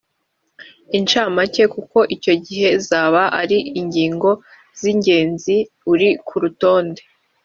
inshamake 0.97 1.63
kuko 1.73 1.97
icyo 2.15 2.33
gihe 2.45 2.69
zaba 2.87 3.23
ari 3.41 3.57
ingingo 3.79 4.29
z 4.79 4.81
ingenzi 4.91 5.55
uri 5.91 6.09
kurondora 6.27 7.03